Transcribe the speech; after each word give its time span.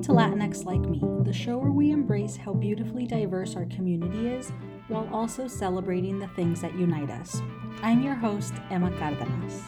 Welcome 0.00 0.38
to 0.38 0.44
Latinx 0.46 0.64
Like 0.64 0.80
Me, 0.80 0.98
the 1.24 1.32
show 1.32 1.58
where 1.58 1.72
we 1.72 1.90
embrace 1.90 2.34
how 2.34 2.54
beautifully 2.54 3.06
diverse 3.06 3.54
our 3.54 3.66
community 3.66 4.28
is 4.28 4.50
while 4.88 5.06
also 5.12 5.46
celebrating 5.46 6.18
the 6.18 6.28
things 6.28 6.62
that 6.62 6.74
unite 6.74 7.10
us. 7.10 7.42
I'm 7.82 8.00
your 8.00 8.14
host, 8.14 8.54
Emma 8.70 8.90
Cardenas. 8.96 9.62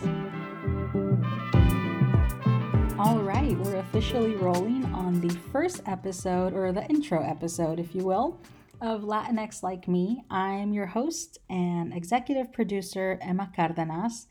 All 2.99 3.19
right, 3.19 3.59
we're 3.59 3.77
officially 3.77 4.35
rolling 4.37 4.87
on 4.87 5.21
the 5.21 5.39
first 5.53 5.83
episode, 5.85 6.55
or 6.55 6.73
the 6.73 6.87
intro 6.87 7.23
episode, 7.23 7.79
if 7.79 7.95
you 7.95 8.03
will, 8.03 8.41
of 8.81 9.03
Latinx 9.03 9.63
Like 9.63 9.87
Me. 9.87 10.25
I'm 10.31 10.73
your 10.73 10.87
host 10.87 11.41
and 11.51 11.93
executive 11.93 12.55
producer, 12.55 13.19
Emma 13.21 13.53
Cardenas. 13.55 14.29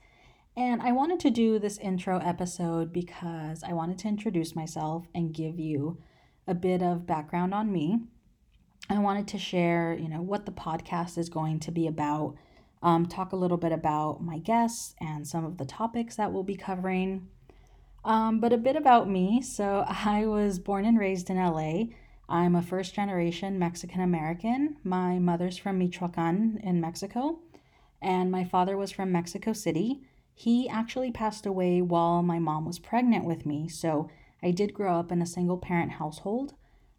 And 0.55 0.81
I 0.81 0.91
wanted 0.91 1.19
to 1.21 1.29
do 1.29 1.59
this 1.59 1.77
intro 1.77 2.19
episode 2.19 2.91
because 2.91 3.63
I 3.63 3.71
wanted 3.71 3.97
to 3.99 4.09
introduce 4.09 4.55
myself 4.55 5.07
and 5.15 5.33
give 5.33 5.59
you 5.59 6.01
a 6.45 6.53
bit 6.53 6.81
of 6.81 7.07
background 7.07 7.53
on 7.53 7.71
me. 7.71 7.99
I 8.89 8.99
wanted 8.99 9.27
to 9.29 9.37
share, 9.37 9.97
you 9.97 10.09
know, 10.09 10.21
what 10.21 10.45
the 10.45 10.51
podcast 10.51 11.17
is 11.17 11.29
going 11.29 11.61
to 11.61 11.71
be 11.71 11.87
about, 11.87 12.35
um, 12.83 13.05
talk 13.05 13.31
a 13.31 13.37
little 13.37 13.57
bit 13.57 13.71
about 13.71 14.21
my 14.21 14.39
guests 14.39 14.93
and 14.99 15.25
some 15.25 15.45
of 15.45 15.57
the 15.57 15.65
topics 15.65 16.17
that 16.17 16.33
we'll 16.33 16.43
be 16.43 16.57
covering. 16.57 17.27
Um, 18.03 18.41
but 18.41 18.51
a 18.51 18.57
bit 18.57 18.75
about 18.75 19.09
me. 19.09 19.41
So 19.41 19.85
I 19.87 20.25
was 20.25 20.59
born 20.59 20.83
and 20.83 20.99
raised 20.99 21.29
in 21.29 21.37
LA. 21.37 21.83
I'm 22.27 22.55
a 22.55 22.61
first 22.61 22.93
generation 22.93 23.57
Mexican 23.57 24.01
American. 24.01 24.77
My 24.83 25.17
mother's 25.19 25.57
from 25.57 25.77
Michoacan 25.77 26.59
in 26.63 26.81
Mexico, 26.81 27.39
and 28.01 28.31
my 28.31 28.45
father 28.45 28.77
was 28.77 28.91
from 28.91 29.11
Mexico 29.11 29.51
City. 29.53 30.01
He 30.33 30.67
actually 30.69 31.11
passed 31.11 31.45
away 31.45 31.81
while 31.81 32.23
my 32.23 32.39
mom 32.39 32.65
was 32.65 32.79
pregnant 32.79 33.25
with 33.25 33.45
me, 33.45 33.67
so 33.67 34.09
I 34.41 34.51
did 34.51 34.73
grow 34.73 34.99
up 34.99 35.11
in 35.11 35.21
a 35.21 35.25
single 35.25 35.57
parent 35.57 35.93
household. 35.93 36.53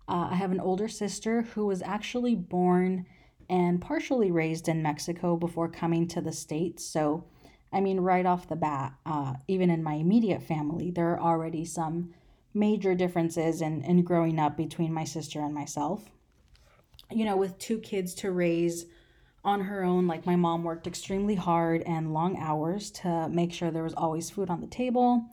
Uh, 0.08 0.28
I 0.30 0.34
have 0.34 0.52
an 0.52 0.60
older 0.60 0.88
sister 0.88 1.42
who 1.42 1.66
was 1.66 1.82
actually 1.82 2.34
born 2.34 3.06
and 3.48 3.80
partially 3.80 4.30
raised 4.30 4.68
in 4.68 4.82
Mexico 4.82 5.36
before 5.36 5.68
coming 5.68 6.06
to 6.08 6.20
the 6.20 6.32
States. 6.32 6.84
So, 6.84 7.24
I 7.72 7.80
mean, 7.80 8.00
right 8.00 8.26
off 8.26 8.48
the 8.48 8.56
bat, 8.56 8.94
uh, 9.04 9.34
even 9.48 9.70
in 9.70 9.82
my 9.82 9.94
immediate 9.94 10.42
family, 10.42 10.90
there 10.90 11.10
are 11.10 11.20
already 11.20 11.64
some 11.64 12.14
major 12.54 12.94
differences 12.94 13.60
in, 13.62 13.82
in 13.82 14.02
growing 14.02 14.38
up 14.38 14.56
between 14.56 14.92
my 14.92 15.04
sister 15.04 15.40
and 15.40 15.54
myself. 15.54 16.10
You 17.10 17.24
know, 17.24 17.36
with 17.36 17.58
two 17.58 17.78
kids 17.78 18.14
to 18.16 18.30
raise, 18.30 18.86
on 19.44 19.62
her 19.62 19.82
own. 19.82 20.06
Like 20.06 20.26
my 20.26 20.36
mom 20.36 20.64
worked 20.64 20.86
extremely 20.86 21.34
hard 21.34 21.82
and 21.82 22.14
long 22.14 22.36
hours 22.38 22.90
to 22.92 23.28
make 23.28 23.52
sure 23.52 23.70
there 23.70 23.82
was 23.82 23.94
always 23.94 24.30
food 24.30 24.50
on 24.50 24.60
the 24.60 24.66
table, 24.66 25.24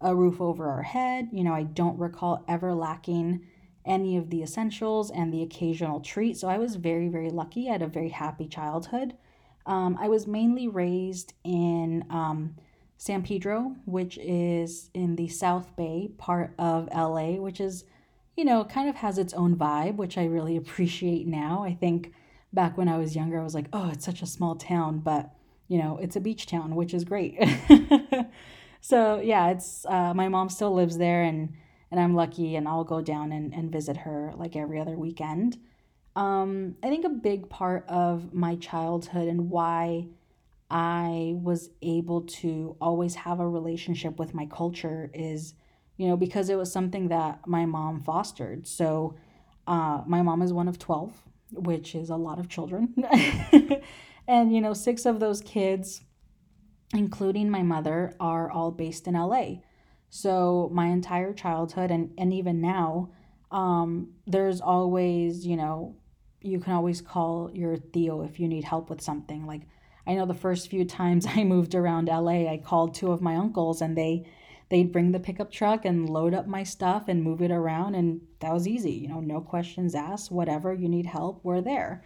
a 0.00 0.14
roof 0.14 0.40
over 0.40 0.68
our 0.68 0.82
head. 0.82 1.28
You 1.32 1.44
know, 1.44 1.54
I 1.54 1.62
don't 1.62 1.98
recall 1.98 2.44
ever 2.48 2.74
lacking 2.74 3.46
any 3.86 4.16
of 4.16 4.30
the 4.30 4.42
essentials 4.42 5.10
and 5.10 5.32
the 5.32 5.42
occasional 5.42 6.00
treat. 6.00 6.36
So 6.36 6.48
I 6.48 6.58
was 6.58 6.76
very, 6.76 7.08
very 7.08 7.30
lucky. 7.30 7.68
I 7.68 7.72
had 7.72 7.82
a 7.82 7.86
very 7.86 8.08
happy 8.08 8.48
childhood. 8.48 9.14
Um, 9.66 9.96
I 10.00 10.08
was 10.08 10.26
mainly 10.26 10.68
raised 10.68 11.32
in 11.42 12.04
um, 12.10 12.56
San 12.96 13.22
Pedro, 13.22 13.76
which 13.86 14.18
is 14.18 14.90
in 14.94 15.16
the 15.16 15.28
South 15.28 15.74
Bay 15.76 16.10
part 16.18 16.54
of 16.58 16.88
LA, 16.94 17.32
which 17.32 17.60
is, 17.60 17.84
you 18.36 18.44
know, 18.44 18.64
kind 18.64 18.88
of 18.88 18.96
has 18.96 19.18
its 19.18 19.34
own 19.34 19.56
vibe, 19.56 19.96
which 19.96 20.18
I 20.18 20.24
really 20.24 20.56
appreciate 20.58 21.26
now. 21.26 21.62
I 21.64 21.74
think 21.74 22.12
back 22.54 22.78
when 22.78 22.88
I 22.88 22.96
was 22.96 23.16
younger, 23.16 23.40
I 23.40 23.44
was 23.44 23.54
like, 23.54 23.66
oh, 23.72 23.90
it's 23.90 24.04
such 24.04 24.22
a 24.22 24.26
small 24.26 24.54
town, 24.54 25.00
but 25.00 25.30
you 25.68 25.78
know, 25.78 25.98
it's 26.00 26.16
a 26.16 26.20
beach 26.20 26.46
town, 26.46 26.74
which 26.74 26.94
is 26.94 27.04
great. 27.04 27.38
so 28.80 29.20
yeah, 29.20 29.50
it's 29.50 29.84
uh, 29.86 30.14
my 30.14 30.28
mom 30.28 30.48
still 30.48 30.72
lives 30.72 30.98
there, 30.98 31.22
and 31.22 31.54
and 31.90 32.00
I'm 32.00 32.14
lucky, 32.14 32.56
and 32.56 32.68
I'll 32.68 32.84
go 32.84 33.00
down 33.00 33.32
and, 33.32 33.52
and 33.52 33.70
visit 33.70 33.98
her 33.98 34.32
like 34.36 34.56
every 34.56 34.80
other 34.80 34.96
weekend. 34.96 35.58
Um, 36.16 36.76
I 36.82 36.88
think 36.88 37.04
a 37.04 37.10
big 37.10 37.48
part 37.48 37.84
of 37.88 38.32
my 38.32 38.56
childhood 38.56 39.26
and 39.26 39.50
why 39.50 40.06
I 40.70 41.34
was 41.36 41.70
able 41.82 42.22
to 42.22 42.76
always 42.80 43.16
have 43.16 43.40
a 43.40 43.48
relationship 43.48 44.18
with 44.18 44.32
my 44.32 44.46
culture 44.46 45.10
is, 45.12 45.54
you 45.96 46.06
know, 46.06 46.16
because 46.16 46.48
it 46.50 46.56
was 46.56 46.70
something 46.70 47.08
that 47.08 47.46
my 47.46 47.66
mom 47.66 48.00
fostered. 48.00 48.66
So, 48.68 49.16
uh, 49.66 50.02
my 50.06 50.22
mom 50.22 50.42
is 50.42 50.52
one 50.52 50.68
of 50.68 50.78
12 50.78 51.12
which 51.54 51.94
is 51.94 52.10
a 52.10 52.16
lot 52.16 52.38
of 52.38 52.48
children. 52.48 52.94
and, 54.28 54.54
you 54.54 54.60
know, 54.60 54.74
six 54.74 55.06
of 55.06 55.20
those 55.20 55.40
kids, 55.40 56.02
including 56.92 57.50
my 57.50 57.62
mother, 57.62 58.14
are 58.20 58.50
all 58.50 58.70
based 58.70 59.06
in 59.06 59.14
LA. 59.14 59.56
So 60.10 60.70
my 60.72 60.86
entire 60.86 61.32
childhood 61.32 61.90
and, 61.90 62.12
and 62.18 62.32
even 62.32 62.60
now, 62.60 63.10
um, 63.50 64.12
there's 64.26 64.60
always, 64.60 65.46
you 65.46 65.56
know, 65.56 65.96
you 66.40 66.60
can 66.60 66.74
always 66.74 67.00
call 67.00 67.50
your 67.52 67.76
tío 67.76 68.24
if 68.28 68.38
you 68.38 68.46
need 68.46 68.64
help 68.64 68.90
with 68.90 69.00
something. 69.00 69.46
Like 69.46 69.62
I 70.06 70.14
know 70.14 70.26
the 70.26 70.34
first 70.34 70.68
few 70.68 70.84
times 70.84 71.26
I 71.28 71.44
moved 71.44 71.74
around 71.74 72.08
LA, 72.08 72.50
I 72.50 72.60
called 72.62 72.94
two 72.94 73.10
of 73.10 73.22
my 73.22 73.36
uncles 73.36 73.80
and 73.80 73.96
they 73.96 74.26
they'd 74.68 74.92
bring 74.92 75.12
the 75.12 75.20
pickup 75.20 75.50
truck 75.50 75.84
and 75.84 76.08
load 76.08 76.34
up 76.34 76.46
my 76.46 76.62
stuff 76.62 77.04
and 77.08 77.22
move 77.22 77.42
it 77.42 77.50
around 77.50 77.94
and 77.94 78.20
that 78.40 78.52
was 78.52 78.66
easy 78.66 78.92
you 78.92 79.08
know 79.08 79.20
no 79.20 79.40
questions 79.40 79.94
asked 79.94 80.30
whatever 80.30 80.72
you 80.72 80.88
need 80.88 81.06
help 81.06 81.40
we're 81.44 81.60
there. 81.60 82.02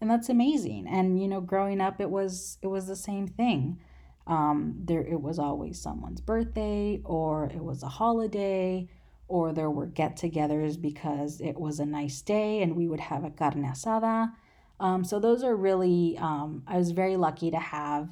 And 0.00 0.10
that's 0.10 0.28
amazing. 0.30 0.86
And 0.88 1.20
you 1.20 1.28
know 1.28 1.40
growing 1.40 1.80
up 1.80 2.00
it 2.00 2.10
was 2.10 2.58
it 2.62 2.68
was 2.68 2.86
the 2.86 2.96
same 2.96 3.26
thing. 3.26 3.78
Um, 4.26 4.76
there 4.84 5.02
it 5.02 5.20
was 5.20 5.38
always 5.38 5.80
someone's 5.80 6.20
birthday 6.20 7.00
or 7.04 7.46
it 7.46 7.62
was 7.62 7.82
a 7.82 7.88
holiday 7.88 8.88
or 9.28 9.52
there 9.52 9.70
were 9.70 9.86
get-togethers 9.86 10.80
because 10.80 11.40
it 11.40 11.58
was 11.58 11.78
a 11.78 11.86
nice 11.86 12.20
day 12.20 12.62
and 12.62 12.76
we 12.76 12.88
would 12.88 13.00
have 13.00 13.24
a 13.24 13.30
carne 13.30 13.64
asada. 13.64 14.32
Um, 14.78 15.04
so 15.04 15.20
those 15.20 15.44
are 15.44 15.54
really 15.54 16.16
um, 16.18 16.62
i 16.66 16.78
was 16.78 16.92
very 16.92 17.16
lucky 17.16 17.50
to 17.50 17.58
have 17.58 18.08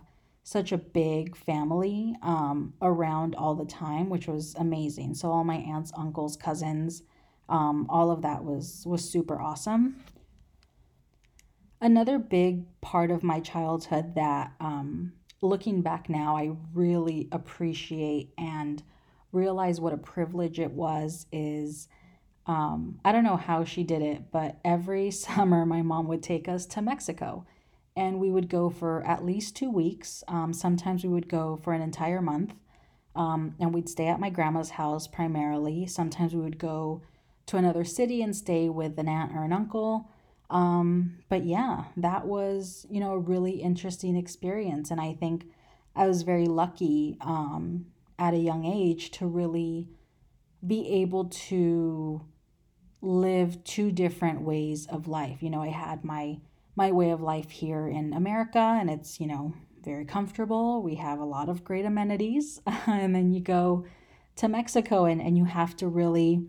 such 0.49 0.73
a 0.73 0.79
big 0.79 1.37
family 1.37 2.17
um, 2.23 2.73
around 2.81 3.35
all 3.35 3.55
the 3.55 3.67
time, 3.67 4.09
which 4.09 4.27
was 4.27 4.55
amazing. 4.55 5.13
So 5.13 5.31
all 5.31 5.45
my 5.45 5.57
aunts, 5.57 5.93
uncles, 5.95 6.39
cousins, 6.39 7.03
um, 7.51 7.87
all 7.91 8.11
of 8.11 8.23
that 8.23 8.43
was 8.43 8.83
was 8.87 9.09
super 9.09 9.39
awesome. 9.39 10.03
Another 11.83 12.19
big 12.19 12.65
part 12.81 13.11
of 13.11 13.23
my 13.23 13.41
childhood 13.41 14.15
that, 14.15 14.53
um, 14.59 15.13
looking 15.43 15.83
back 15.83 16.09
now, 16.09 16.35
I 16.35 16.53
really 16.73 17.29
appreciate 17.31 18.33
and 18.39 18.83
realize 19.33 19.83
what 19.83 19.93
a 19.93 19.99
privilege 19.99 20.59
it 20.59 20.71
was 20.71 21.27
is. 21.31 21.89
Um, 22.47 23.01
I 23.05 23.13
don't 23.13 23.25
know 23.25 23.37
how 23.37 23.65
she 23.65 23.85
did 23.85 24.01
it, 24.01 24.33
but 24.33 24.57
every 24.65 25.11
summer 25.27 25.67
my 25.67 25.83
mom 25.83 26.09
would 26.09 26.23
take 26.23 26.49
us 26.49 26.65
to 26.69 26.81
Mexico 26.81 27.45
and 27.99 28.21
we 28.21 28.31
would 28.31 28.49
go 28.49 28.71
for 28.71 29.05
at 29.05 29.25
least 29.25 29.57
two 29.57 29.71
weeks. 29.71 30.23
Um, 30.29 30.53
sometimes 30.53 31.03
we 31.03 31.11
would 31.11 31.29
go 31.29 31.59
for 31.65 31.73
an 31.73 31.83
entire 31.83 32.23
month. 32.23 32.55
Um, 33.17 33.57
and 33.59 33.75
we'd 33.75 33.89
stay 33.89 34.07
at 34.07 34.21
my 34.21 34.31
grandma's 34.31 34.71
house 34.71 35.09
primarily. 35.09 35.85
Sometimes 35.87 36.33
we 36.33 36.41
would 36.41 36.59
go 36.59 37.03
to 37.47 37.57
another 37.57 37.85
city 37.85 38.23
and 38.23 38.37
stay 38.37 38.69
with 38.69 38.97
an 38.99 39.09
aunt 39.09 39.33
or 39.35 39.43
an 39.43 39.53
uncle. 39.53 40.09
Um, 40.49 41.19
but 41.29 41.45
yeah, 41.45 41.87
that 41.97 42.27
was, 42.27 42.87
you 42.89 43.01
know, 43.01 43.13
a 43.13 43.19
really 43.19 43.61
interesting 43.61 44.17
experience. 44.17 44.93
And 44.93 45.01
I 45.01 45.15
think 45.15 45.47
I 45.97 46.07
was 46.07 46.23
very 46.23 46.47
lucky 46.47 47.17
um, 47.21 47.87
at 48.17 48.33
a 48.33 48.39
young 48.39 48.65
age 48.65 49.11
to 49.13 49.27
really 49.27 49.89
be 50.65 50.89
able 51.03 51.25
to 51.25 52.25
live 53.01 53.65
two 53.65 53.91
different 53.91 54.43
ways 54.43 54.87
of 54.87 55.09
life. 55.09 55.43
You 55.43 55.51
know, 55.51 55.63
I 55.63 55.69
had 55.69 56.05
my 56.05 56.39
my 56.79 56.93
way 56.93 57.11
of 57.11 57.21
life 57.21 57.51
here 57.51 57.89
in 57.89 58.13
America, 58.13 58.61
and 58.81 58.89
it's, 58.89 59.19
you 59.19 59.27
know, 59.27 59.53
very 59.85 60.05
comfortable. 60.05 60.81
We 60.81 60.95
have 60.95 61.19
a 61.19 61.25
lot 61.25 61.49
of 61.49 61.65
great 61.65 61.85
amenities. 61.85 62.63
and 62.87 63.13
then 63.13 63.33
you 63.33 63.41
go 63.41 63.85
to 64.37 64.47
Mexico 64.47 65.05
and, 65.05 65.21
and 65.21 65.37
you 65.37 65.45
have 65.45 65.77
to 65.79 65.89
really 65.89 66.47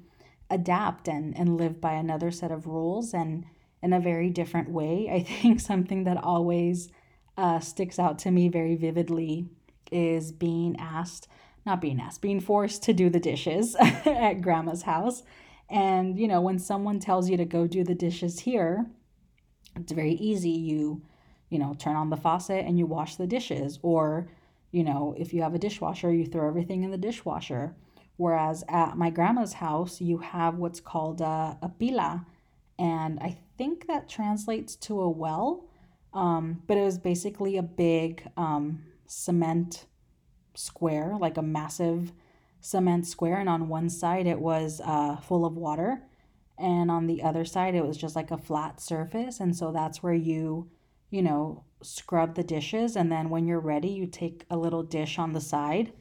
adapt 0.52 1.08
and, 1.08 1.36
and 1.36 1.58
live 1.58 1.82
by 1.82 1.94
another 1.94 2.30
set 2.30 2.52
of 2.52 2.68
rules 2.68 3.12
and 3.12 3.44
in 3.82 3.92
a 3.92 4.00
very 4.00 4.30
different 4.30 4.70
way. 4.70 5.10
I 5.12 5.24
think 5.24 5.60
something 5.60 6.04
that 6.04 6.24
always 6.24 6.90
uh, 7.36 7.60
sticks 7.60 7.98
out 7.98 8.20
to 8.20 8.32
me 8.32 8.50
very 8.50 8.76
vividly 8.76 9.48
is 9.92 10.32
being 10.32 10.76
asked, 10.78 11.28
not 11.66 11.82
being 11.82 12.00
asked, 12.00 12.22
being 12.22 12.40
forced 12.40 12.84
to 12.84 12.94
do 12.94 13.10
the 13.10 13.20
dishes 13.20 13.76
at 13.80 14.42
grandma's 14.42 14.84
house. 14.84 15.24
And, 15.72 16.20
you 16.20 16.28
know, 16.28 16.40
when 16.40 16.60
someone 16.60 17.00
tells 17.00 17.32
you 17.32 17.38
to 17.38 17.46
go 17.46 17.66
do 17.66 17.84
the 17.84 17.96
dishes 17.96 18.42
here, 18.42 18.86
it's 19.80 19.92
very 19.92 20.14
easy. 20.14 20.50
You, 20.52 21.02
you 21.50 21.60
know, 21.60 21.76
turn 21.78 21.96
on 21.96 22.10
the 22.10 22.18
faucet 22.18 22.66
and 22.66 22.78
you 22.78 22.86
wash 22.86 23.16
the 23.16 23.28
dishes. 23.28 23.80
Or, 23.82 24.30
you 24.72 24.84
know, 24.84 25.16
if 25.18 25.34
you 25.34 25.42
have 25.42 25.56
a 25.56 25.60
dishwasher, 25.60 26.14
you 26.14 26.26
throw 26.26 26.48
everything 26.48 26.84
in 26.84 26.92
the 26.92 26.98
dishwasher. 26.98 27.76
Whereas 28.18 28.64
at 28.68 28.98
my 28.98 29.10
grandma's 29.10 29.54
house, 29.54 30.02
you 30.02 30.18
have 30.18 30.56
what's 30.56 30.80
called 30.80 31.22
a, 31.22 31.58
a 31.62 31.72
pila. 31.80 32.26
And 32.78 33.20
I 33.20 33.38
think 33.58 33.88
that 33.88 34.10
translates 34.10 34.76
to 34.78 35.02
a 35.02 35.10
well. 35.10 35.66
Um, 36.14 36.64
but 36.68 36.78
it 36.78 36.84
was 36.84 36.98
basically 36.98 37.58
a 37.58 37.64
big 37.64 38.28
um, 38.36 38.84
cement 39.06 39.86
square, 40.56 41.16
like 41.20 41.38
a 41.38 41.42
massive 41.42 42.12
cement 42.62 43.08
square, 43.08 43.38
and 43.38 43.48
on 43.50 43.70
one 43.70 43.90
side 43.90 44.28
it 44.28 44.40
was 44.40 44.82
uh, 44.84 45.16
full 45.18 45.46
of 45.46 45.56
water, 45.56 46.02
and 46.60 46.92
on 46.92 47.08
the 47.08 47.24
other 47.24 47.46
side 47.46 47.76
it 47.76 47.86
was 47.86 47.98
just 47.98 48.16
like 48.16 48.32
a 48.32 48.38
flat 48.38 48.82
surface. 48.82 49.40
And 49.40 49.56
so 49.56 49.72
that's 49.72 50.04
where 50.04 50.14
you, 50.14 50.70
you 51.10 51.22
know, 51.22 51.64
scrub 51.82 52.36
the 52.36 52.44
dishes. 52.44 52.96
And 52.96 53.12
then 53.12 53.30
when 53.30 53.48
you're 53.48 53.60
ready, 53.60 53.90
you 53.90 54.08
take 54.08 54.46
a 54.50 54.58
little 54.58 54.84
dish 54.84 55.18
on 55.18 55.34
the 55.34 55.42
side 55.42 55.94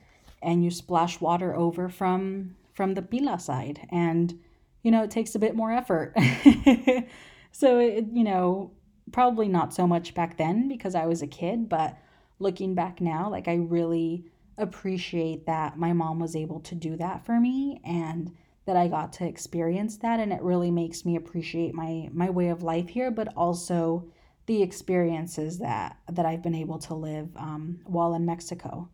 and 0.42 0.64
you 0.64 0.70
splash 0.70 1.20
water 1.20 1.54
over 1.54 1.88
from 1.88 2.54
from 2.74 2.94
the 2.94 3.02
pila 3.02 3.38
side 3.40 3.86
and 3.90 4.38
you 4.82 4.90
know 4.90 5.02
it 5.02 5.10
takes 5.10 5.34
a 5.34 5.38
bit 5.38 5.56
more 5.56 5.72
effort 5.72 6.14
so 7.52 7.78
it 7.80 8.04
you 8.12 8.22
know 8.22 8.70
probably 9.10 9.48
not 9.48 9.74
so 9.74 9.86
much 9.86 10.14
back 10.14 10.36
then 10.36 10.68
because 10.68 10.94
I 10.94 11.06
was 11.06 11.22
a 11.22 11.26
kid 11.26 11.68
but 11.68 11.98
looking 12.38 12.74
back 12.74 13.00
now 13.00 13.28
like 13.28 13.48
I 13.48 13.56
really 13.56 14.26
appreciate 14.56 15.46
that 15.46 15.76
my 15.76 15.92
mom 15.92 16.20
was 16.20 16.36
able 16.36 16.60
to 16.60 16.74
do 16.74 16.96
that 16.96 17.24
for 17.24 17.40
me 17.40 17.80
and 17.84 18.32
that 18.68 18.76
I 18.76 18.86
got 18.86 19.14
to 19.14 19.26
experience 19.26 19.96
that 19.98 20.20
and 20.20 20.30
it 20.30 20.42
really 20.42 20.70
makes 20.70 21.06
me 21.06 21.16
appreciate 21.16 21.74
my 21.74 22.10
my 22.12 22.28
way 22.28 22.48
of 22.48 22.62
life 22.62 22.88
here 22.88 23.10
but 23.10 23.32
also 23.34 24.06
the 24.44 24.62
experiences 24.62 25.58
that 25.58 25.96
that 26.12 26.26
I've 26.26 26.42
been 26.42 26.54
able 26.54 26.78
to 26.80 26.94
live 26.94 27.34
um, 27.36 27.80
while 27.84 28.14
in 28.14 28.26
Mexico. 28.26 28.90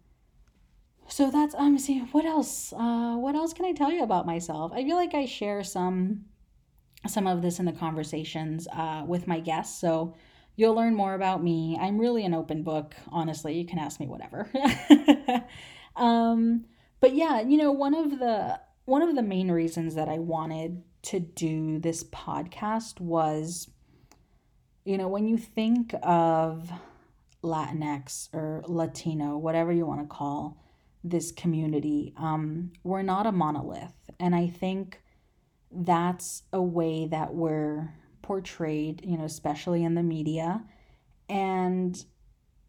So 1.09 1.29
that's 1.29 1.57
um 1.57 1.77
see 1.79 1.99
what 2.13 2.25
else 2.25 2.73
uh 2.73 3.17
what 3.17 3.35
else 3.35 3.53
can 3.53 3.65
I 3.67 3.73
tell 3.73 3.93
you 3.93 4.05
about 4.05 4.27
myself? 4.27 4.71
I 4.73 4.85
feel 4.85 4.97
like 4.97 5.13
I 5.13 5.27
share 5.27 5.65
some 5.65 6.27
some 7.09 7.27
of 7.27 7.43
this 7.43 7.59
in 7.59 7.67
the 7.67 7.73
conversations 7.73 8.69
uh, 8.73 9.03
with 9.07 9.27
my 9.27 9.41
guests. 9.41 9.79
So 9.81 10.15
you'll 10.57 10.75
learn 10.75 10.95
more 10.95 11.15
about 11.15 11.43
me. 11.43 11.77
I'm 11.81 11.99
really 11.99 12.25
an 12.25 12.33
open 12.33 12.63
book, 12.63 12.95
honestly. 13.11 13.59
You 13.59 13.67
can 13.67 13.79
ask 13.79 14.01
me 14.01 14.07
whatever. 14.07 14.49
um, 15.97 16.65
but 17.01 17.15
yeah, 17.15 17.41
you 17.41 17.59
know, 17.59 17.73
one 17.73 17.95
of 17.95 18.19
the 18.19 18.61
one 18.85 19.03
of 19.03 19.15
the 19.15 19.23
main 19.23 19.51
reasons 19.51 19.95
that 19.95 20.09
I 20.09 20.19
wanted 20.19 20.83
to 21.03 21.21
do 21.21 21.79
this 21.79 22.05
podcast 22.05 23.01
was 23.01 23.69
you 24.85 24.99
know, 24.99 25.09
when 25.09 25.27
you 25.27 25.39
think 25.39 25.95
of 26.03 26.71
Latinx 27.43 28.29
or 28.33 28.63
Latino, 28.67 29.37
whatever 29.39 29.73
you 29.73 29.87
want 29.87 30.01
to 30.03 30.07
call 30.07 30.63
this 31.03 31.33
community, 31.33 32.13
um, 32.17 32.73
we're 32.83 33.03
not 33.03 33.27
a 33.27 33.33
monolith. 33.33 33.95
And 34.21 34.35
I 34.35 34.49
think 34.49 35.03
that's 35.71 36.43
a 36.53 36.63
way 36.63 37.07
that 37.07 37.35
we're 37.35 37.95
portrayed, 38.23 39.03
you 39.05 39.19
know, 39.19 39.25
especially 39.25 39.85
in 39.85 39.95
the 39.95 40.03
media. 40.03 40.63
And, 41.29 42.03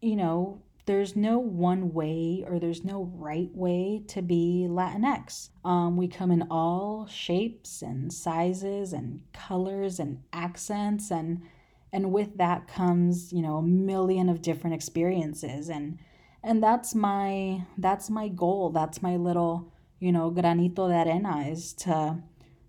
you 0.00 0.16
know, 0.16 0.62
there's 0.86 1.16
no 1.16 1.38
one 1.38 1.92
way 1.92 2.44
or 2.48 2.58
there's 2.58 2.84
no 2.84 3.10
right 3.14 3.50
way 3.54 4.02
to 4.08 4.22
be 4.22 4.66
Latinx. 4.68 5.50
Um, 5.64 5.96
we 5.96 6.06
come 6.06 6.30
in 6.30 6.46
all 6.50 7.06
shapes 7.08 7.82
and 7.82 8.12
sizes 8.12 8.92
and 8.92 9.20
colors 9.32 9.98
and 9.98 10.22
accents 10.32 11.10
and 11.10 11.42
and 11.92 12.12
with 12.12 12.36
that 12.36 12.68
comes 12.68 13.32
you 13.32 13.42
know 13.42 13.56
a 13.56 13.62
million 13.62 14.28
of 14.28 14.42
different 14.42 14.74
experiences 14.74 15.68
and 15.68 15.98
and 16.42 16.62
that's 16.62 16.94
my 16.94 17.62
that's 17.78 18.10
my 18.10 18.28
goal 18.28 18.70
that's 18.70 19.02
my 19.02 19.16
little 19.16 19.72
you 19.98 20.12
know 20.12 20.30
granito 20.30 20.88
de 20.88 21.10
arena 21.10 21.48
is 21.48 21.72
to 21.72 22.18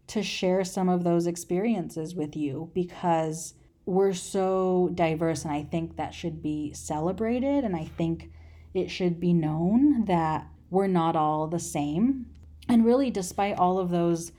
to 0.08 0.24
share 0.24 0.64
some 0.64 0.88
of 0.88 1.04
those 1.04 1.28
experiences 1.28 2.16
with 2.16 2.36
you 2.36 2.72
because 2.74 3.54
we're 3.88 4.14
so 4.14 4.92
diverse 4.94 5.44
and 5.44 5.54
i 5.54 5.64
think 5.64 5.96
that 5.96 6.14
should 6.14 6.42
be 6.42 6.72
celebrated 6.74 7.64
and 7.64 7.76
i 7.76 7.86
think 7.98 8.30
it 8.74 8.90
should 8.92 9.20
be 9.20 9.34
known 9.34 10.06
that 10.06 10.48
we're 10.70 10.88
not 10.88 11.16
all 11.16 11.48
the 11.48 11.60
same 11.60 12.26
and 12.70 12.86
really 12.86 13.10
despite 13.10 13.58
all 13.58 13.80
of 13.80 13.90
those 13.90 14.32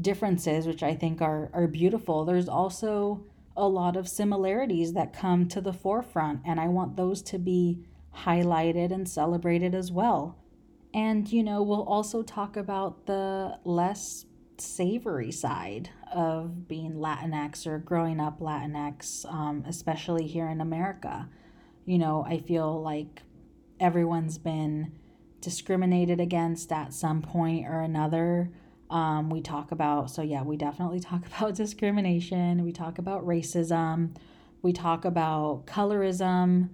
differences 0.00 0.66
which 0.66 0.82
i 0.82 0.94
think 0.94 1.22
are 1.22 1.48
are 1.52 1.66
beautiful 1.66 2.24
there's 2.24 2.48
also 2.48 3.24
a 3.58 3.68
lot 3.68 3.96
of 3.96 4.08
similarities 4.08 4.92
that 4.92 5.12
come 5.12 5.48
to 5.48 5.60
the 5.60 5.72
forefront, 5.72 6.40
and 6.46 6.60
I 6.60 6.68
want 6.68 6.96
those 6.96 7.20
to 7.22 7.38
be 7.38 7.84
highlighted 8.18 8.92
and 8.92 9.06
celebrated 9.06 9.74
as 9.74 9.90
well. 9.90 10.38
And, 10.94 11.30
you 11.30 11.42
know, 11.42 11.62
we'll 11.62 11.82
also 11.82 12.22
talk 12.22 12.56
about 12.56 13.06
the 13.06 13.58
less 13.64 14.24
savory 14.60 15.30
side 15.30 15.90
of 16.12 16.68
being 16.68 16.94
Latinx 16.94 17.66
or 17.66 17.78
growing 17.78 18.20
up 18.20 18.40
Latinx, 18.40 19.24
um, 19.32 19.64
especially 19.66 20.26
here 20.26 20.48
in 20.48 20.60
America. 20.60 21.28
You 21.84 21.98
know, 21.98 22.24
I 22.26 22.38
feel 22.38 22.82
like 22.82 23.22
everyone's 23.80 24.38
been 24.38 24.92
discriminated 25.40 26.20
against 26.20 26.72
at 26.72 26.92
some 26.92 27.22
point 27.22 27.66
or 27.66 27.80
another. 27.80 28.50
Um, 28.90 29.30
we 29.30 29.40
talk 29.40 29.70
about, 29.70 30.10
so 30.10 30.22
yeah, 30.22 30.42
we 30.42 30.56
definitely 30.56 31.00
talk 31.00 31.26
about 31.38 31.54
discrimination. 31.54 32.64
We 32.64 32.72
talk 32.72 32.98
about 32.98 33.26
racism. 33.26 34.16
We 34.62 34.72
talk 34.72 35.04
about 35.04 35.66
colorism. 35.66 36.70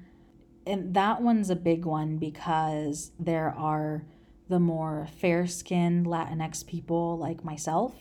And 0.67 0.95
that 0.95 1.21
one's 1.21 1.51
a 1.51 1.57
big 1.57 1.85
one 1.85 2.17
because 2.17 3.11
there 3.19 3.55
are 3.57 4.05
the 4.49 4.61
more 4.61 5.09
fair 5.19 5.47
skinned 5.47 6.07
Latinx 6.07 6.67
people 6.67 7.19
like 7.19 7.45
myself 7.45 7.95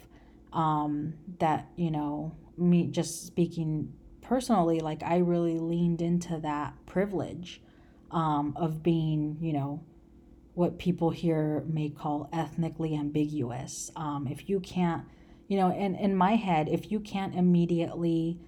um, 0.51 1.13
that, 1.39 1.69
you 1.75 1.91
know, 1.91 2.35
me 2.57 2.87
just 2.87 3.25
speaking 3.25 3.93
personally, 4.21 4.79
like 4.79 5.03
I 5.03 5.17
really 5.17 5.59
leaned 5.59 6.01
into 6.01 6.37
that 6.39 6.73
privilege 6.85 7.61
um, 8.11 8.53
of 8.55 8.83
being, 8.83 9.37
you 9.41 9.53
know, 9.53 9.83
what 10.53 10.77
people 10.77 11.09
here 11.09 11.63
may 11.67 11.89
call 11.89 12.29
ethnically 12.31 12.95
ambiguous. 12.95 13.89
Um, 13.95 14.27
if 14.29 14.47
you 14.49 14.59
can't, 14.59 15.03
you 15.47 15.57
know, 15.57 15.71
in, 15.73 15.95
in 15.95 16.15
my 16.15 16.35
head, 16.35 16.69
if 16.69 16.91
you 16.91 16.99
can't 16.99 17.35
immediately 17.35 18.39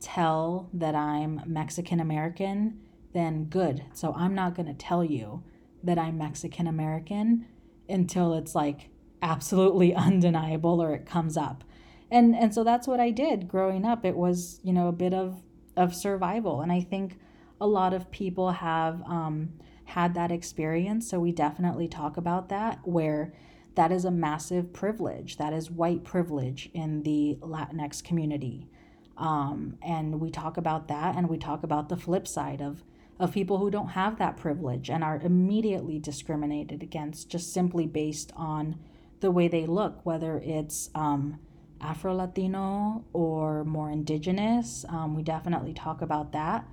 tell 0.00 0.68
that 0.74 0.94
I'm 0.94 1.40
Mexican 1.46 2.00
American, 2.00 2.80
then 3.14 3.44
good. 3.44 3.84
So 3.94 4.12
I'm 4.14 4.34
not 4.34 4.54
going 4.54 4.66
to 4.66 4.74
tell 4.74 5.02
you 5.02 5.42
that 5.84 5.98
I'm 5.98 6.18
Mexican 6.18 6.66
American 6.66 7.46
until 7.88 8.34
it's 8.34 8.54
like 8.54 8.88
absolutely 9.22 9.94
undeniable 9.94 10.82
or 10.82 10.94
it 10.94 11.06
comes 11.06 11.36
up. 11.36 11.64
And 12.10 12.34
and 12.34 12.54
so 12.54 12.64
that's 12.64 12.86
what 12.86 13.00
I 13.00 13.10
did 13.10 13.48
growing 13.48 13.84
up. 13.84 14.04
It 14.04 14.16
was, 14.16 14.60
you 14.62 14.72
know, 14.72 14.88
a 14.88 14.92
bit 14.92 15.14
of 15.14 15.42
of 15.76 15.94
survival. 15.94 16.60
And 16.60 16.70
I 16.70 16.80
think 16.80 17.18
a 17.60 17.66
lot 17.66 17.94
of 17.94 18.10
people 18.10 18.52
have 18.52 19.02
um, 19.02 19.50
had 19.84 20.14
that 20.14 20.30
experience. 20.30 21.08
So 21.08 21.20
we 21.20 21.32
definitely 21.32 21.88
talk 21.88 22.16
about 22.16 22.48
that, 22.48 22.80
where 22.84 23.32
that 23.74 23.90
is 23.90 24.04
a 24.04 24.10
massive 24.10 24.72
privilege. 24.72 25.36
That 25.36 25.52
is 25.52 25.70
white 25.70 26.04
privilege 26.04 26.70
in 26.74 27.02
the 27.02 27.38
Latinx 27.40 28.02
community. 28.02 28.68
Um, 29.16 29.78
and 29.82 30.20
we 30.20 30.30
talk 30.30 30.56
about 30.56 30.88
that 30.88 31.16
and 31.16 31.28
we 31.28 31.38
talk 31.38 31.62
about 31.62 31.88
the 31.88 31.96
flip 31.96 32.26
side 32.26 32.60
of, 32.60 32.82
of 33.18 33.32
people 33.32 33.58
who 33.58 33.70
don't 33.70 33.88
have 33.88 34.18
that 34.18 34.36
privilege 34.36 34.90
and 34.90 35.04
are 35.04 35.20
immediately 35.22 35.98
discriminated 35.98 36.82
against 36.82 37.28
just 37.28 37.52
simply 37.52 37.86
based 37.86 38.32
on 38.36 38.76
the 39.20 39.30
way 39.30 39.48
they 39.48 39.66
look, 39.66 40.04
whether 40.04 40.38
it's 40.38 40.90
um, 40.94 41.38
Afro 41.80 42.14
Latino 42.14 43.04
or 43.12 43.64
more 43.64 43.90
indigenous. 43.90 44.84
Um, 44.88 45.14
we 45.14 45.22
definitely 45.22 45.72
talk 45.72 46.02
about 46.02 46.32
that 46.32 46.66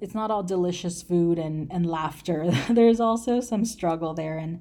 it's 0.00 0.14
not 0.14 0.30
all 0.30 0.42
delicious 0.42 1.02
food 1.02 1.38
and, 1.38 1.66
and 1.72 1.86
laughter. 1.86 2.50
There's 2.68 3.00
also 3.00 3.40
some 3.40 3.64
struggle 3.64 4.12
there 4.12 4.36
and 4.36 4.60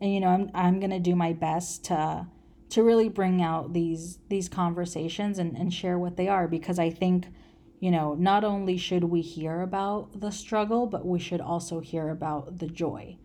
and 0.00 0.12
you 0.12 0.20
know, 0.20 0.28
I'm 0.28 0.50
I'm 0.54 0.80
gonna 0.80 1.00
do 1.00 1.16
my 1.16 1.32
best 1.32 1.84
to 1.86 2.26
to 2.70 2.82
really 2.82 3.08
bring 3.08 3.42
out 3.42 3.72
these 3.72 4.18
these 4.28 4.48
conversations 4.48 5.38
and, 5.38 5.56
and 5.56 5.72
share 5.72 5.98
what 5.98 6.16
they 6.16 6.28
are 6.28 6.46
because 6.46 6.78
I 6.78 6.90
think, 6.90 7.26
you 7.84 7.90
know, 7.90 8.14
not 8.14 8.44
only 8.44 8.78
should 8.78 9.04
we 9.04 9.20
hear 9.20 9.60
about 9.60 10.18
the 10.18 10.30
struggle, 10.30 10.86
but 10.86 11.04
we 11.04 11.18
should 11.18 11.42
also 11.42 11.80
hear 11.80 12.08
about 12.08 12.58
the 12.58 12.66
joy. 12.66 13.18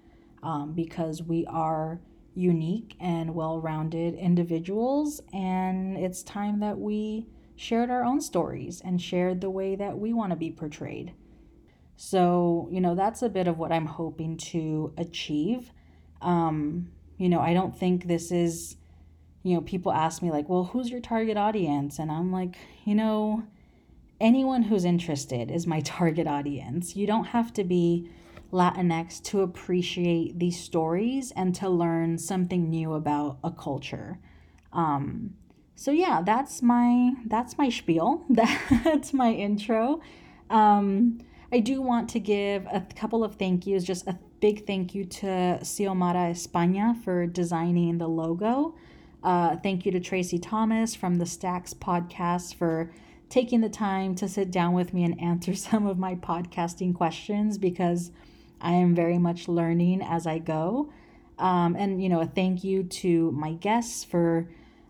Um, 0.43 0.73
because 0.73 1.23
we 1.23 1.45
are 1.45 2.01
unique 2.35 2.97
and 2.99 3.33
well-rounded 3.33 4.15
individuals 4.15 5.21
and 5.31 5.97
it's 5.97 6.23
time 6.23 6.59
that 6.59 6.77
we 6.77 7.25
shared 7.55 7.89
our 7.89 8.03
own 8.03 8.19
stories 8.19 8.81
and 8.83 9.01
shared 9.01 9.39
the 9.39 9.49
way 9.49 9.77
that 9.77 9.97
we 9.97 10.11
want 10.11 10.31
to 10.31 10.35
be 10.35 10.51
portrayed. 10.51 11.13
So, 11.95 12.67
you 12.69 12.81
know, 12.81 12.95
that's 12.95 13.21
a 13.21 13.29
bit 13.29 13.47
of 13.47 13.57
what 13.57 13.71
I'm 13.71 13.85
hoping 13.85 14.35
to 14.51 14.93
achieve. 14.97 15.71
Um, 16.21 16.91
you 17.17 17.29
know, 17.29 17.39
I 17.39 17.53
don't 17.53 17.77
think 17.77 18.07
this 18.07 18.29
is, 18.29 18.75
you 19.41 19.55
know, 19.55 19.61
people 19.61 19.93
ask 19.93 20.21
me, 20.21 20.31
like, 20.31 20.49
well, 20.49 20.65
who's 20.65 20.89
your 20.89 20.99
target 20.99 21.37
audience? 21.37 21.97
And 21.97 22.11
I'm 22.11 22.33
like, 22.33 22.57
you 22.83 22.95
know, 22.95 23.43
anyone 24.19 24.63
who's 24.63 24.85
interested 24.85 25.51
is 25.51 25.65
my 25.65 25.81
target 25.81 26.27
audience. 26.27 26.95
You 26.95 27.07
don't 27.07 27.25
have 27.25 27.53
to 27.53 27.63
be 27.63 28.09
Latinx 28.51 29.21
to 29.23 29.41
appreciate 29.41 30.39
these 30.39 30.59
stories 30.59 31.31
and 31.31 31.53
to 31.55 31.69
learn 31.69 32.17
something 32.17 32.69
new 32.69 32.93
about 32.93 33.37
a 33.43 33.51
culture. 33.51 34.19
Um, 34.73 35.35
so 35.75 35.91
yeah, 35.91 36.21
that's 36.21 36.61
my 36.61 37.13
that's 37.27 37.57
my 37.57 37.69
spiel. 37.69 38.25
That's 38.29 39.13
my 39.13 39.31
intro. 39.31 40.01
Um, 40.49 41.19
I 41.53 41.61
do 41.61 41.81
want 41.81 42.09
to 42.09 42.19
give 42.19 42.65
a 42.65 42.85
couple 42.95 43.23
of 43.23 43.35
thank 43.35 43.65
yous, 43.65 43.85
just 43.85 44.05
a 44.05 44.19
big 44.41 44.67
thank 44.67 44.93
you 44.93 45.05
to 45.05 45.59
Xiomara 45.61 46.31
España 46.31 47.01
for 47.03 47.25
designing 47.25 47.97
the 47.97 48.07
logo. 48.09 48.75
Uh, 49.23 49.55
thank 49.57 49.85
you 49.85 49.91
to 49.93 49.99
Traci 49.99 50.39
Thomas 50.41 50.95
from 50.95 51.15
the 51.15 51.25
Stacks 51.25 51.73
podcast 51.73 52.55
for 52.55 52.91
taking 53.29 53.61
the 53.61 53.69
time 53.69 54.15
to 54.15 54.27
sit 54.27 54.51
down 54.51 54.73
with 54.73 54.93
me 54.93 55.03
and 55.03 55.19
answer 55.21 55.53
some 55.55 55.85
of 55.85 55.97
my 55.97 56.15
podcasting 56.15 56.93
questions 56.93 57.57
because 57.57 58.11
I 58.59 58.73
am 58.73 58.93
very 58.93 59.17
much 59.17 59.47
learning 59.47 60.01
as 60.01 60.27
I 60.27 60.39
go. 60.39 60.91
Um, 61.37 61.75
and, 61.77 62.03
you 62.03 62.09
know, 62.09 62.19
a 62.19 62.25
thank 62.25 62.63
you 62.63 62.83
to 62.83 63.31
my 63.31 63.53
guests 63.53 64.03
for 64.03 64.49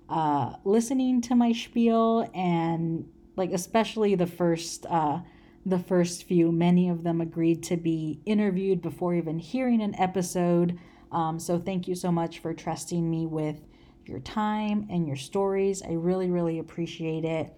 uh, 0.10 0.54
listening 0.64 1.22
to 1.22 1.36
my 1.36 1.52
spiel 1.52 2.30
and, 2.34 3.08
like, 3.36 3.52
especially 3.52 4.16
the 4.16 4.28
first. 4.28 4.86
Uh, 4.86 5.20
the 5.66 5.78
first 5.78 6.24
few, 6.24 6.54
many 6.54 6.88
of 6.88 7.04
them 7.04 7.20
agreed 7.20 7.62
to 7.62 7.76
be 7.76 8.22
interviewed 8.26 8.82
before 8.82 9.14
even 9.14 9.38
hearing 9.38 9.82
an 9.82 9.94
episode. 10.00 10.80
Um, 11.12 11.38
so, 11.38 11.60
thank 11.60 11.88
you 11.88 11.96
so 11.96 12.12
much 12.12 12.40
for 12.40 12.54
trusting 12.54 13.08
me 13.08 13.28
with 13.28 13.60
your 14.06 14.20
time 14.22 14.88
and 14.90 15.06
your 15.06 15.18
stories. 15.18 15.84
I 15.84 15.92
really, 15.92 16.32
really 16.32 16.58
appreciate 16.58 17.26
it. 17.26 17.54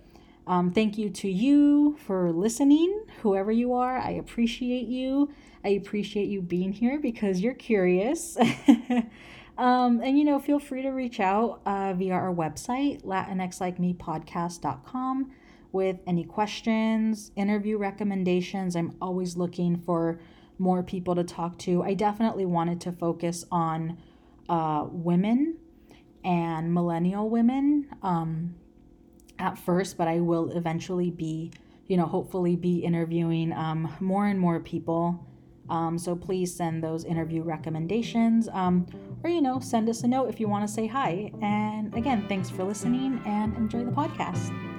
Um, 0.51 0.70
thank 0.70 0.98
you 0.98 1.10
to 1.10 1.29
you 1.29 1.96
for 2.05 2.34
listening, 2.34 3.05
whoever 3.22 3.53
you 3.53 3.74
are. 3.74 3.98
I 3.98 4.10
appreciate 4.10 4.89
you. 4.89 5.31
I 5.63 5.70
appreciate 5.70 6.27
you 6.27 6.41
being 6.41 6.74
here 6.74 7.00
because 7.00 7.39
you're 7.39 7.53
curious. 7.53 8.38
um, 9.58 10.01
and, 10.03 10.20
you 10.20 10.25
know, 10.25 10.39
feel 10.39 10.60
free 10.60 10.81
to 10.81 10.89
reach 10.89 11.22
out 11.22 11.62
uh, 11.65 11.93
via 11.93 12.12
our 12.12 12.34
website, 12.34 13.01
latinxlikemepodcast.com, 13.05 15.31
with 15.72 16.00
any 16.05 16.25
questions, 16.25 17.31
interview 17.38 17.77
recommendations. 17.77 18.75
I'm 18.75 18.98
always 19.01 19.38
looking 19.38 19.77
for 19.77 20.20
more 20.60 20.84
people 20.84 21.15
to 21.15 21.24
talk 21.24 21.60
to. 21.60 21.81
I 21.81 21.93
definitely 21.93 22.46
wanted 22.46 22.81
to 22.81 22.91
focus 22.91 23.46
on 23.53 23.98
uh, 24.50 24.86
women 24.91 25.60
and 26.25 26.74
millennial 26.74 27.29
women. 27.29 27.88
Um, 28.03 28.55
at 29.41 29.57
first, 29.57 29.98
but 29.98 30.07
I 30.07 30.19
will 30.19 30.51
eventually 30.51 31.12
be, 31.12 31.51
you 31.88 31.98
know, 31.98 32.05
hopefully 32.05 32.55
be 32.55 32.79
interviewing 32.79 33.51
um, 33.53 33.93
more 34.00 34.27
and 34.27 34.39
more 34.39 34.60
people. 34.60 35.27
Um, 35.69 35.98
so 35.98 36.15
please 36.15 36.53
send 36.53 36.83
those 36.83 37.05
interview 37.05 37.43
recommendations 37.43 38.50
um, 38.50 38.86
or, 39.24 39.29
you 39.29 39.41
know, 39.41 39.60
send 39.60 39.89
us 39.89 40.03
a 40.03 40.07
note 40.07 40.29
if 40.29 40.39
you 40.39 40.48
want 40.48 40.67
to 40.67 40.74
say 40.74 40.86
hi. 40.86 41.31
And 41.41 41.93
again, 41.95 42.25
thanks 42.27 42.50
for 42.50 42.63
listening 42.63 43.21
and 43.25 43.55
enjoy 43.55 43.86
the 43.86 43.91
podcast. 43.91 44.70